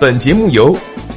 [0.00, 0.72] 本节目由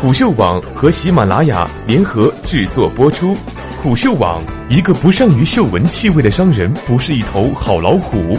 [0.00, 3.36] 虎嗅网和喜马拉雅联合制作播出。
[3.82, 8.34] 虎嗅网：一个不善于嗅闻气味的商人，不是一头好老虎。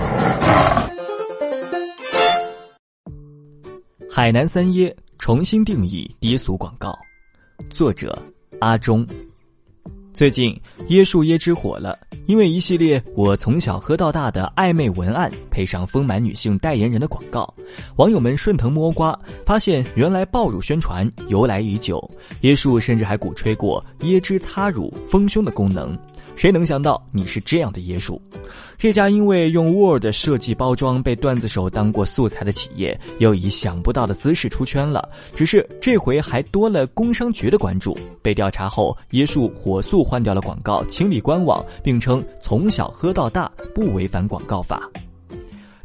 [4.09, 6.97] 海南三椰重新定义低俗广告，
[7.70, 8.18] 作者
[8.59, 9.05] 阿忠。
[10.14, 10.55] 最近
[10.89, 17.52] 椰树椰汁火了，因为一系列我从小喝到大的暧昧文案，配上丰满女性代言人的广告，
[17.96, 22.00] 网友们顺藤摸瓜，发现原来爆乳宣传由来已久。
[22.43, 25.97] 椰树甚至还鼓吹过椰汁擦乳丰胸的功能。
[26.36, 28.21] 谁能想到你是这样的椰树？
[28.77, 35.08] 这家因为用 Word 设计包装被段子手当过素材的企业，又以想不到的姿势出圈了。
[35.36, 37.97] 只是这回还多了工商局的关注。
[38.22, 44.89] 被调查后，椰树火速换掉了广告，清理官网，并称从小喝到大，不违反广告法。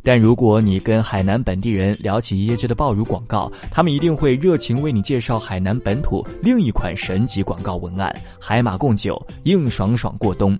[0.08, 8.10] 但如果你跟海南本地人聊起椰汁的爆乳广告，他们一定会热情为你介绍海南本土另一款神级广告文案——
[8.40, 10.58] 海马贡酒，硬爽爽过冬。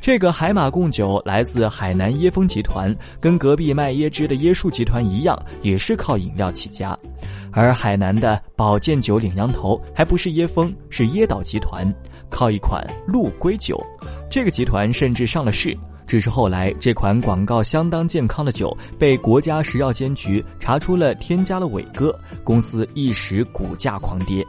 [0.00, 6.98] 这个海马贡酒来自海南椰风集团，跟隔壁卖椰汁的椰树集团一样，也是靠饮料起家。
[7.52, 11.86] 而海南的保健酒领羊头还不是椰风，是椰岛集团，
[12.30, 13.78] 靠一款鹿龟酒。
[14.30, 15.76] 这个集团甚至上了市。
[16.06, 24.46] 只是后来，这款广告相当健康的酒被国家食药监局查出了添加了伟哥，公司一时股价狂跌。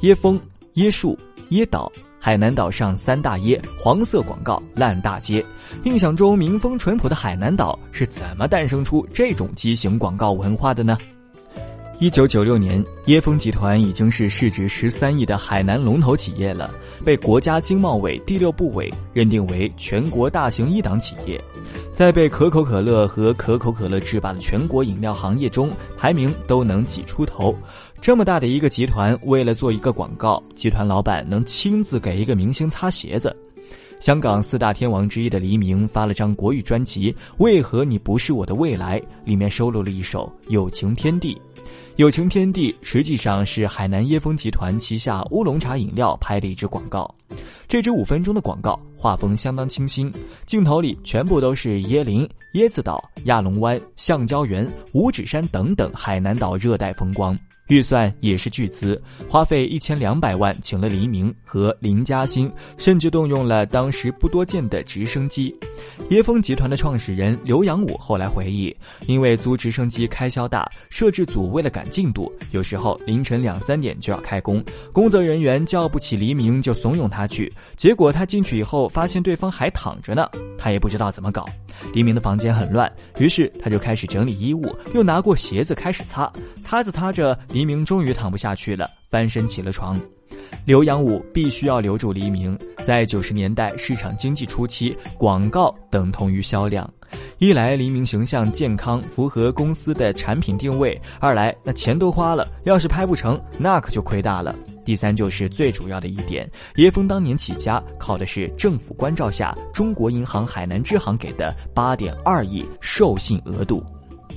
[0.00, 0.40] 椰风、
[0.74, 1.18] 椰树、
[1.50, 5.44] 椰岛，海南岛上三大椰，黄色广告烂大街。
[5.84, 10.96] 印象中民风淳朴的海南岛是怎么诞生出这种畸形广告文化的呢？
[11.98, 16.70] 一九九六年，椰风集团已经是市值十三亿的海南龙头企业了，
[17.06, 21.42] 被国家经贸委第六部委认定为全国大型一档企业，
[21.94, 27.56] 在被可口可乐和可口可乐制霸的全国饮料行业中，排名都能挤出头。
[27.98, 33.34] 这么大的一个集团，为了做一个广告，集团老板能亲自给一个明星擦鞋子。
[34.00, 41.34] 香港四大天王之一的黎明发了张国语专辑《为何你不是我的未来》，里面收录了一首《友情天地》。
[41.96, 47.10] 友情天地实际上是海南椰风集团旗下乌龙茶饮料拍的一支广告，
[47.66, 50.12] 这支五分钟的广告画风相当清新，
[50.44, 57.34] 镜头里全部都是椰林、椰子岛、亚龙湾、橡胶园、五指山等等海南岛热带风光。
[57.68, 65.54] 预算也是巨资，花费一千两百万请了黎明和林嘉欣，甚至动用了当时不多见的直升机。
[66.10, 68.74] 椰风集团的创始人刘阳武后来回忆，
[69.06, 81.44] 因为租直升机开销大，摄制组为了赶进度，有时候凌晨两三点就要开工，工作人员叫不起黎明就怂恿他去，结果他进去以后发现对方还躺着呢，他也不知道怎么搞。
[81.92, 86.32] 黎明的房间很乱，于是他就开始整理衣物，又拿过鞋子开始擦，
[86.62, 87.36] 擦着擦着。
[87.56, 89.98] 黎明终于躺不下去了，翻身起了床。
[90.66, 92.54] 刘阳武必须要留住黎明。
[92.84, 96.86] 在九十年代市场经济初期，广告等同于销量。
[97.38, 104.54] 一来黎明形象健康，符合公司的产品定位；二来那钱都花了，要是拍不成，那可就亏大了。
[104.84, 113.82] 第三就是最主要的一点，椰风当年起家靠的是政府关照下中国银行海南支行给的八点二亿授信额度。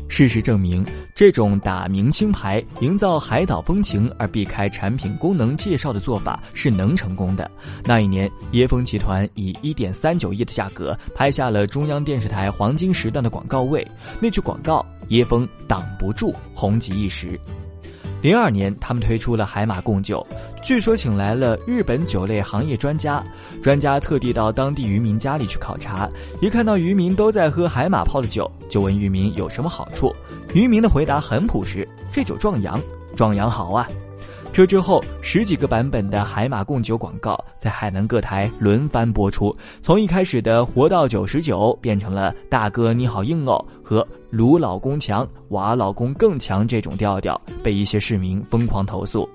[0.09, 7.49] 事实证明，这种打明星牌、营造海岛风情而避开产品功能介绍的做法是能成功的。
[7.85, 13.87] 那一年，椰风集团以一点三九亿的价格拍下了中央电视台黄金时段的广告位，
[14.19, 17.39] 那句广告“椰风挡不住”红极一时。
[18.21, 20.25] 零二年，他们推出了海马贡酒，
[20.61, 23.23] 据说请来了日本酒类行业专家，
[23.63, 26.09] 专家特地到当地渔民家里去考察，
[26.41, 30.13] 一看到渔民都在喝海马泡的酒，就问渔民有什么好处。
[30.53, 32.81] 渔民的回答很朴实：这酒壮阳，
[33.15, 33.87] 壮阳好啊。
[34.51, 49.29] 这之后，十几个版本的海马贡酒广告在海南各台轮番播出，从一开始的“活到九十九”变成了“大哥你好硬哦”和“卢老公强，娃老公更强”这种调调，被一些市民疯狂投诉。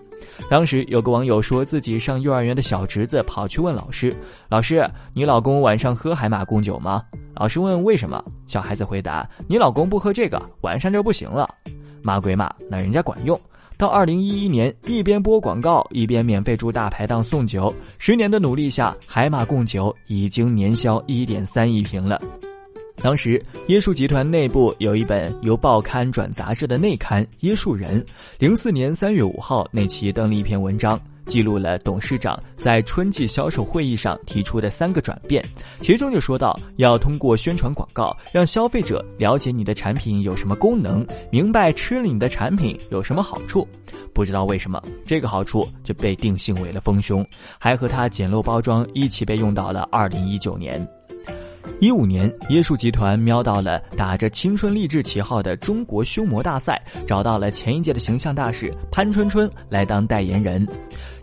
[0.50, 4.14] 当时有个网友说自己上幼儿园的小侄子跑去问老师
[4.50, 7.02] ：“老师，你老公晚上喝海马贡酒吗？”
[7.34, 11.48] 老师问为什么，小孩子回答：“你老公不喝这个，晚上就不行了。”
[12.02, 13.40] 骂归骂，那人家管用。
[13.76, 17.74] 到二零一一年，一边播广告，一边免费住大排档送酒。
[17.98, 22.20] 十年的努力下，海马贡酒已经年销一点三亿瓶了。
[23.04, 28.00] 当时椰树集团内部有一本由报刊转杂志的内刊《椰树人》，
[28.38, 30.98] 零四年三月五号那期登了一篇文章。
[31.26, 35.44] 记录了董事长在春季销售会议上提出的三个转变，
[35.82, 43.68] 其中就说到要通过宣传广告，让消费者了解你的产品有什么功能，明白吃了你的产品有什么好处。
[44.14, 47.26] 不知道为什么，这个好处就被定性为了丰胸，
[47.58, 50.88] 还和它简陋包装一起被用到了二零一九年。
[51.80, 60.66] 一五年，椰树集团瞄到了打着青春励志旗号的中国胸模大赛，找到了前一届的形象大使潘春春来当代言人。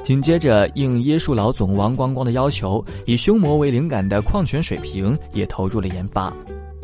[0.03, 6.33] 紧接着，应椰树老总王光光的要求，以胸模为灵感的矿泉水瓶也投入了研发。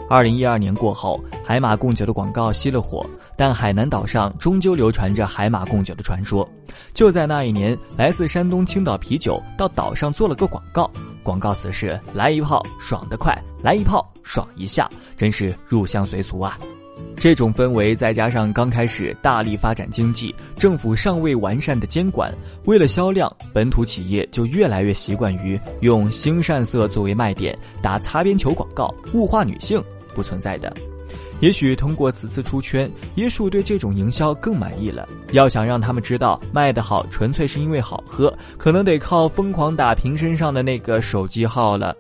[0.10, 3.06] 二零一二年过后，海马贡酒的广告熄了火，
[3.36, 6.48] 但海南岛上终究流传着海马贡酒的传说。
[6.94, 10.90] 就在那一年，来自山东青岛啤酒到岛上做了个广告。
[11.24, 16.58] 广告词是“来一炮，爽得快；来一炮，爽一下”，真是入乡随俗啊！
[17.18, 22.34] 这种氛围再加上刚开始大力发展经济，政府尚未完善的监管，
[22.64, 29.84] 为了销量，本土企业就越来越习惯于用星善色作为卖点，打擦边球广告，物化女性，
[30.18, 30.76] 不存在的。
[31.40, 35.08] 也许通过此次出圈，椰树对这种营销更满意了。
[35.34, 41.96] 要想让他们知道卖得好纯粹是因为好喝，可能得靠疯狂打瓶身上的那个手机号了。